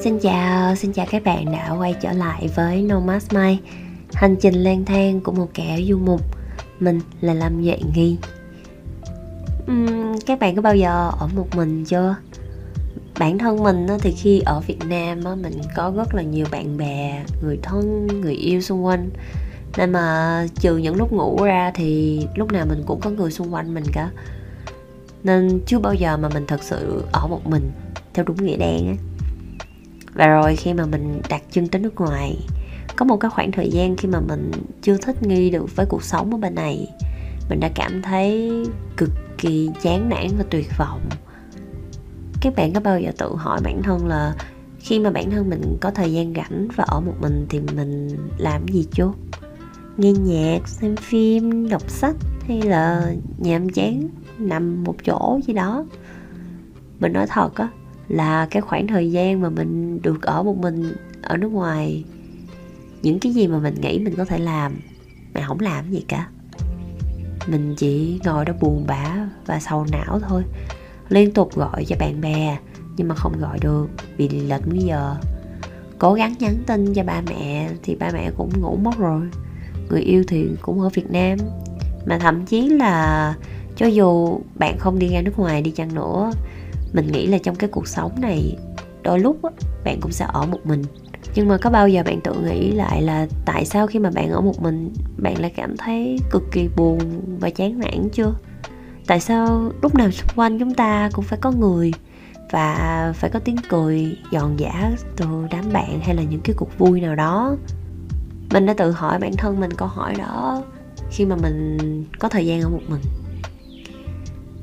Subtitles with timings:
[0.00, 3.60] Xin chào, xin chào các bạn đã quay trở lại với Nomad Mai.
[4.12, 6.20] Hành trình lang thang của một kẻ du mục
[6.80, 8.16] Mình là Lâm Duệ Nghi.
[9.70, 12.16] Uhm, Các bạn có bao giờ ở một mình chưa?
[13.18, 17.24] Bản thân mình thì khi ở Việt Nam mình có rất là nhiều bạn bè,
[17.42, 19.10] người thân, người yêu xung quanh.
[19.76, 23.54] Nên mà trừ những lúc ngủ ra thì lúc nào mình cũng có người xung
[23.54, 24.10] quanh mình cả.
[25.24, 27.70] Nên chưa bao giờ mà mình thật sự ở một mình
[28.14, 29.07] theo đúng nghĩa đen á
[30.14, 32.36] và rồi khi mà mình đặt chân tới nước ngoài,
[32.96, 36.02] có một cái khoảng thời gian khi mà mình chưa thích nghi được với cuộc
[36.02, 36.86] sống ở bên này,
[37.50, 38.52] mình đã cảm thấy
[38.96, 41.00] cực kỳ chán nản và tuyệt vọng.
[42.40, 44.34] Các bạn có bao giờ tự hỏi bản thân là
[44.78, 48.16] khi mà bản thân mình có thời gian rảnh và ở một mình thì mình
[48.38, 49.12] làm gì chưa
[49.96, 55.84] nghe nhạc, xem phim, đọc sách hay là nhàm chán nằm một chỗ gì đó?
[57.00, 57.68] Mình nói thật á
[58.08, 60.92] là cái khoảng thời gian mà mình được ở một mình
[61.22, 62.04] ở nước ngoài.
[63.02, 64.72] Những cái gì mà mình nghĩ mình có thể làm,
[65.34, 66.28] mà không làm gì cả.
[67.46, 70.42] Mình chỉ ngồi đó buồn bã và sầu não thôi.
[71.08, 72.58] Liên tục gọi cho bạn bè,
[72.96, 75.16] nhưng mà không gọi được vì lệch múi giờ
[75.98, 79.22] cố gắng nhắn tin cho ba mẹ thì ba mẹ cũng ngủ mất rồi.
[79.88, 81.38] Người yêu thì cũng ở việt nam.
[82.06, 83.34] Mà thậm chí là
[83.76, 86.32] cho dù bạn không đi ra nước ngoài đi chăng nữa
[86.92, 88.56] mình nghĩ là trong cái cuộc sống này
[89.02, 89.50] đôi lúc á,
[89.84, 90.82] bạn cũng sẽ ở một mình.
[91.34, 94.30] Nhưng mà có bao giờ bạn tự nghĩ lại là tại sao khi mà bạn
[94.30, 96.98] ở một mình bạn lại cảm thấy cực kỳ buồn
[97.40, 98.34] và chán nản chưa?
[99.06, 101.92] Tại sao lúc nào xung quanh chúng ta cũng phải có người
[102.50, 106.78] và phải có tiếng cười giòn giả từ đám bạn hay là những cái cuộc
[106.78, 107.56] vui nào đó?
[108.50, 110.62] Mình đã tự hỏi bản thân mình câu hỏi đó
[111.10, 111.78] khi mà mình
[112.18, 113.00] có thời gian ở một mình.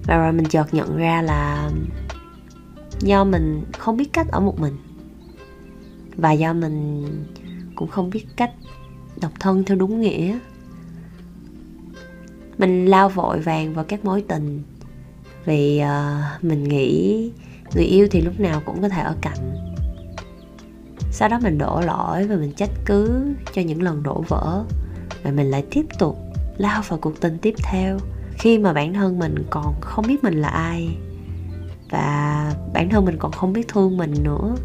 [0.03, 1.69] Và rồi mình chợt nhận ra là
[2.99, 4.77] do mình không biết cách ở một mình.
[6.17, 7.05] Và do mình
[7.75, 8.51] cũng không biết cách
[9.21, 10.39] độc thân theo đúng nghĩa.
[12.57, 14.63] Mình lao vội vàng vào các mối tình.
[15.45, 17.31] Vì uh, mình nghĩ
[17.75, 19.55] người yêu thì lúc nào cũng có thể ở cạnh.
[21.11, 24.63] Sau đó mình đổ lỗi và mình trách cứ cho những lần đổ vỡ.
[25.23, 26.17] Và mình lại tiếp tục
[26.57, 27.97] lao vào cuộc tình tiếp theo
[28.37, 30.97] khi mà bản thân mình còn không biết mình là ai
[31.95, 34.55] và bản thân mình còn không biết thương mình nữa.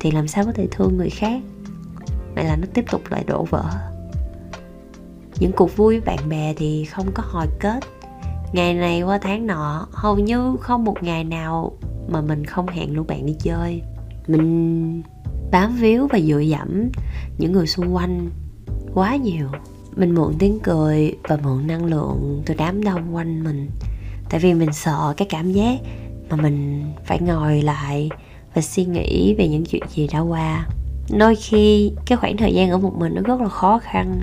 [0.00, 1.42] Thì làm sao có thể thương người khác?
[2.34, 3.64] Vậy là nó tiếp tục lại đổ vỡ?
[5.40, 7.84] Những cuộc vui với bạn bè thì không có hồi kết.
[8.52, 11.72] Ngày này qua tháng nọ, hầu như không một ngày nào
[12.08, 13.82] mà mình không hẹn lũ bạn đi chơi.
[14.26, 15.02] Mình
[15.50, 16.88] bám víu và dựa dẫm
[17.38, 18.30] những người xung quanh
[18.94, 19.48] quá nhiều.
[19.96, 23.70] Mình mượn tiếng cười và mượn năng lượng từ đám đông quanh mình.
[24.30, 25.78] Tại vì mình sợ cái cảm giác
[26.30, 28.10] mà mình phải ngồi lại
[28.54, 30.66] và suy nghĩ về những chuyện gì đã qua.
[31.18, 34.20] Đôi khi cái khoảng thời gian ở một mình nó rất là khó khăn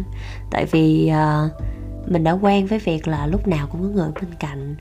[0.51, 1.51] tại vì uh,
[2.11, 4.75] mình đã quen với việc là lúc nào cũng có người bên cạnh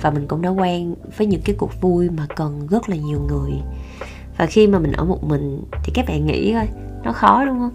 [0.00, 3.20] và mình cũng đã quen với những cái cuộc vui mà cần rất là nhiều
[3.28, 3.52] người.
[4.36, 6.68] Và khi mà mình ở một mình thì các bạn nghĩ coi
[7.04, 7.74] nó khó đúng không?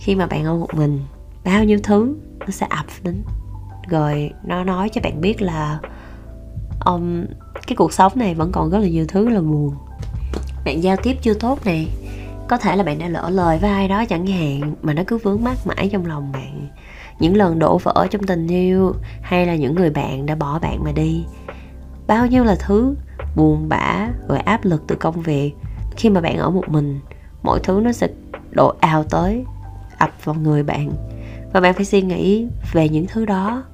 [0.00, 1.00] Khi mà bạn ở một mình
[1.44, 3.22] bao nhiêu thứ nó sẽ ập đến
[3.88, 5.78] rồi nó nói cho bạn biết là
[6.84, 7.24] um,
[7.66, 9.74] cái cuộc sống này vẫn còn rất là nhiều thứ là buồn.
[10.64, 11.84] Bạn giao tiếp chưa tốt nè
[12.48, 15.18] có thể là bạn đã lỡ lời với ai đó chẳng hạn mà nó cứ
[15.18, 16.68] vướng mắc mãi trong lòng bạn.
[17.18, 20.84] Những lần đổ vỡ trong tình yêu hay là những người bạn đã bỏ bạn
[20.84, 21.24] mà đi.
[22.06, 22.94] Bao nhiêu là thứ
[23.36, 25.52] buồn bã rồi áp lực từ công việc
[25.96, 27.00] khi mà bạn ở một mình
[27.42, 28.08] mọi thứ nó sẽ
[28.50, 29.44] đổ ào tới
[29.98, 30.90] ập vào người bạn.
[31.52, 33.64] Và bạn phải suy nghĩ về những thứ đó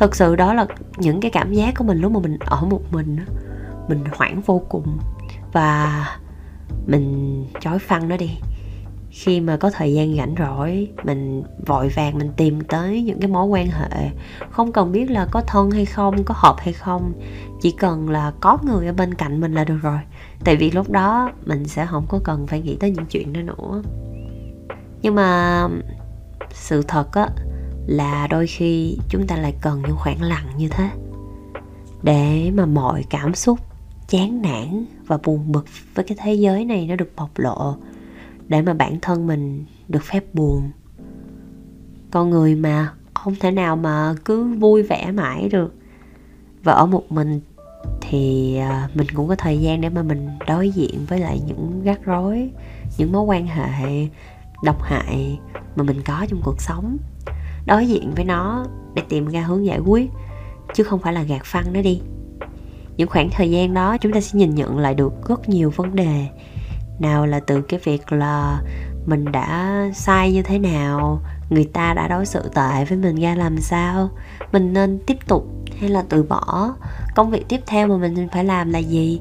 [0.00, 0.66] thực sự đó là
[0.96, 3.16] những cái cảm giác của mình lúc mà mình ở một mình
[3.88, 4.98] mình hoảng vô cùng.
[5.52, 6.06] Và
[6.86, 8.30] mình chói phăng nó đi.
[9.10, 13.30] Khi mà có thời gian rảnh rỗi, mình vội vàng mình tìm tới những cái
[13.30, 14.10] mối quan hệ.
[14.50, 17.12] Không cần biết là có thân hay không, có hợp hay không.
[17.62, 19.98] Chỉ cần là có người ở bên cạnh mình là được rồi.
[20.44, 23.40] Tại vì lúc đó mình sẽ không có cần phải nghĩ tới những chuyện đó
[23.40, 23.82] nữa.
[25.02, 25.68] Nhưng mà
[26.50, 27.28] sự thật á
[27.90, 30.90] là đôi khi chúng ta lại cần những khoảng lặng như thế
[32.02, 33.58] để mà mọi cảm xúc
[34.08, 37.76] chán nản và buồn bực với cái thế giới này nó được bộc lộ,
[38.48, 40.70] để mà bản thân mình được phép buồn.
[42.10, 45.74] Con người mà không thể nào mà cứ vui vẻ mãi được.
[46.62, 47.40] Và ở một mình
[48.00, 51.82] thì à, mình cũng có thời gian để mà mình đối diện với lại những
[51.84, 52.50] rắc rối,
[52.98, 54.08] những mối quan hệ
[54.64, 55.38] độc hại
[55.76, 56.96] mà mình có trong cuộc sống
[57.66, 58.64] đối diện với nó
[58.94, 60.10] để tìm ra hướng giải quyết,
[60.74, 62.00] chứ không phải là gạt phăng nó đi.
[62.96, 65.96] Những khoảng thời gian đó, chúng ta sẽ nhìn nhận lại được rất nhiều vấn
[65.96, 66.26] đề.
[66.98, 68.62] Nào là từ cái việc là
[69.06, 71.20] mình đã sai như thế nào,
[71.50, 74.10] người ta đã đối xử tệ với mình ra làm sao,
[74.52, 75.46] mình nên tiếp tục
[75.80, 76.74] hay là từ bỏ,
[77.14, 79.20] công việc tiếp theo mà mình phải làm là gì,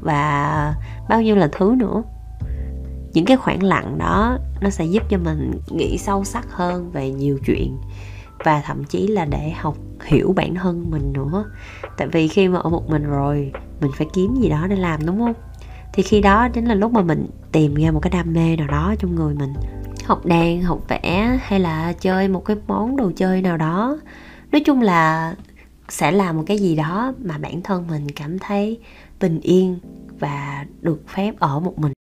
[0.00, 0.74] và
[1.08, 2.02] bao nhiêu là thứ nữa
[3.18, 7.10] những cái khoảng lặng đó nó sẽ giúp cho mình nghĩ sâu sắc hơn về
[7.10, 7.76] nhiều chuyện
[8.44, 11.44] và thậm chí là để học hiểu bản thân mình nữa.
[11.96, 15.06] Tại vì khi mà ở một mình rồi, mình phải kiếm gì đó để làm,
[15.06, 15.34] đúng không?
[15.92, 18.66] Thì khi đó chính là lúc mà mình tìm ra một cái đam mê nào
[18.66, 19.52] đó trong người mình.
[20.04, 23.98] Học đàn, học vẽ hay là chơi một cái món đồ chơi nào đó.
[24.52, 25.34] Nói chung là
[25.88, 28.78] sẽ làm một cái gì đó mà bản thân mình cảm thấy
[29.20, 29.78] bình yên
[30.18, 31.92] và được phép ở một mình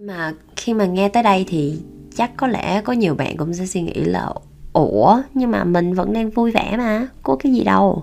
[0.00, 1.78] mà khi mà nghe tới đây thì
[2.16, 4.32] chắc có lẽ có nhiều bạn cũng sẽ suy nghĩ là,
[4.72, 8.02] ủa, nhưng mà mình vẫn đang vui vẻ mà, có cái gì đâu.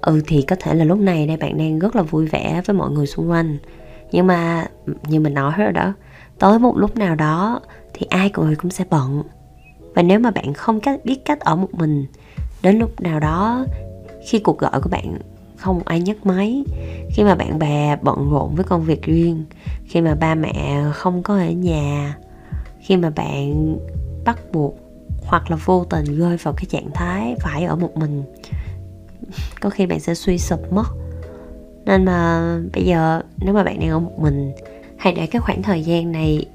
[0.00, 2.76] Ừ thì có thể là lúc này đây bạn đang rất là vui vẻ với
[2.76, 3.58] mọi người xung quanh.
[4.12, 4.66] Nhưng mà,
[5.08, 5.92] như mình nói rồi đó,
[6.38, 7.60] tới một lúc nào đó
[7.94, 9.22] thì ai người cũng sẽ bận.
[9.94, 12.06] Và nếu mà bạn không cách, biết cách ở một mình,
[12.62, 13.64] đến lúc nào đó
[14.26, 15.18] khi cuộc gọi của bạn
[15.60, 16.64] không ai nhấc máy.
[17.10, 19.44] Khi mà bạn bè bận rộn với công việc riêng,
[19.84, 22.16] khi mà ba mẹ không có ở nhà,
[22.80, 23.76] khi mà bạn
[24.24, 24.78] bắt buộc
[25.22, 28.22] hoặc là vô tình rơi vào cái trạng thái phải ở một mình,
[29.60, 30.86] có khi bạn sẽ suy sụp mất.
[31.84, 32.40] Nên mà
[32.72, 34.52] bây giờ nếu mà bạn đang ở một mình,
[34.96, 36.46] hãy để cái khoảng thời gian này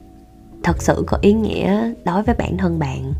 [0.63, 3.13] thật sự có ý nghĩa đối với bản thân bạn.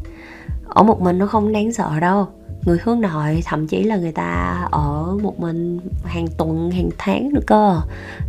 [0.66, 2.28] Ở một mình nó không đáng sợ đâu
[2.66, 7.30] người hướng nội thậm chí là người ta ở một mình hàng tuần hàng tháng
[7.34, 7.82] nữa cơ.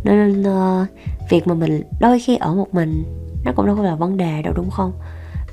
[0.03, 0.87] Nên uh,
[1.29, 3.03] việc mà mình đôi khi ở một mình
[3.45, 4.91] nó cũng đâu có là vấn đề đâu đúng không?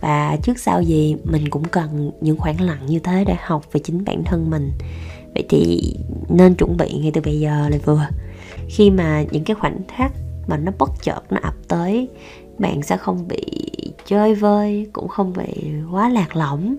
[0.00, 3.80] Và trước sau gì mình cũng cần những khoảng lặng như thế để học về
[3.84, 4.72] chính bản thân mình.
[5.34, 5.94] Vậy thì
[6.28, 8.06] nên chuẩn bị ngay từ bây giờ là vừa.
[8.68, 10.12] Khi mà những cái khoảnh khắc
[10.46, 12.08] mà nó bất chợt nó ập tới
[12.58, 13.70] bạn sẽ không bị
[14.06, 16.76] chơi vơi cũng không bị quá lạc lõng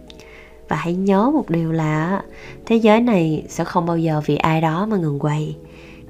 [0.67, 2.21] và hãy nhớ một điều là
[2.65, 5.57] thế giới này sẽ không bao giờ vì ai đó mà ngừng quay.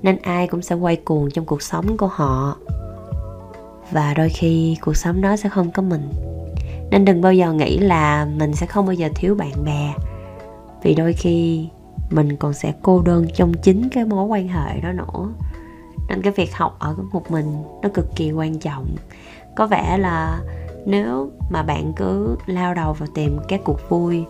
[0.01, 2.57] Nên ai cũng sẽ quay cuồng trong cuộc sống của họ.
[3.91, 6.09] Và đôi khi cuộc sống đó sẽ không có mình.
[6.91, 9.93] Nên đừng bao giờ nghĩ là mình sẽ không bao giờ thiếu bạn bè.
[10.83, 11.67] Vì đôi khi
[12.09, 15.29] mình còn sẽ cô đơn trong chính cái mối quan hệ đó nữa.
[16.09, 18.95] Nên cái việc học ở một mình nó cực kỳ quan trọng.
[19.55, 20.39] Có vẻ là
[20.85, 24.23] nếu mà bạn cứ lao đầu vào tìm các cuộc vui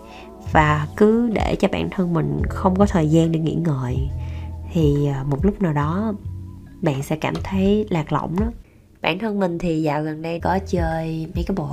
[0.51, 3.97] và cứ để cho bản thân mình không có thời gian để nghỉ ngơi,
[4.73, 6.13] thì à, một lúc nào đó
[6.81, 8.45] bạn sẽ cảm thấy lạc lõng đó.
[9.01, 11.67] Bản thân mình thì dạo gần đây có chơi mấy cái bộ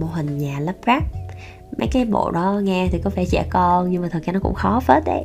[0.00, 1.02] mô hình nhà lắp ráp.
[1.78, 4.40] Mấy cái bộ đó nghe thì có vẻ trẻ con nhưng mà thật ra nó
[4.42, 5.24] cũng khó phết đấy.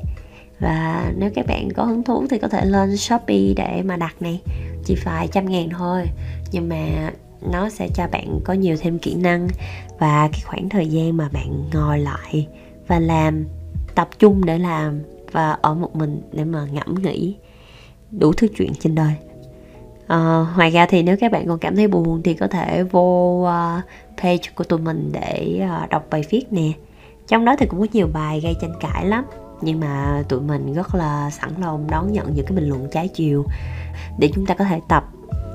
[0.60, 4.16] Và nếu các bạn có hứng thú thì có thể lên shopee để mà đặt
[4.20, 4.42] này,
[4.86, 6.06] chỉ phải trăm ngàn thôi.
[6.52, 9.48] Nhưng mà nó sẽ cho bạn có nhiều thêm kỹ năng
[10.00, 12.48] và cái khoảng thời gian mà bạn ngồi lại
[12.88, 13.46] và làm
[13.96, 15.02] tập trung để làm
[15.32, 17.36] và ở một mình để mà ngẫm nghĩ
[18.12, 19.14] đủ thứ chuyện trên đời.
[20.08, 23.42] À, ngoài ra thì nếu các bạn còn cảm thấy buồn thì có thể vô
[23.44, 23.84] uh,
[24.18, 26.72] page của tụi mình để uh, đọc bài viết nè.
[27.28, 29.26] Trong đó thì cũng có nhiều bài gây tranh cãi lắm
[29.62, 33.08] nhưng mà tụi mình rất là sẵn lòng đón nhận những cái bình luận trái
[33.08, 33.46] chiều
[34.20, 35.04] để chúng ta có thể tập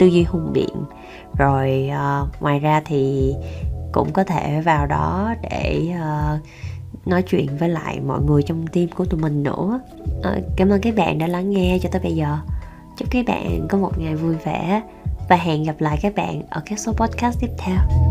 [0.00, 0.84] tư duy hùng biện.
[1.38, 3.34] Rồi uh, ngoài ra thì
[3.92, 6.40] cũng có thể vào đó để uh,
[7.06, 9.80] nói chuyện với lại mọi người trong team của tụi mình nữa.
[10.18, 12.38] Uh, cảm ơn các bạn đã lắng nghe cho tới bây giờ.
[12.96, 14.82] Chúc các bạn có một ngày vui vẻ
[15.28, 18.09] và hẹn gặp lại các bạn ở các số podcast tiếp theo.